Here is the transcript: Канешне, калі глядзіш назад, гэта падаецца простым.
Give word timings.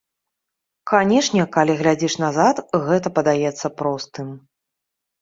Канешне, 0.91 1.41
калі 1.59 1.77
глядзіш 1.83 2.13
назад, 2.25 2.65
гэта 2.89 3.15
падаецца 3.21 3.67
простым. 3.83 4.37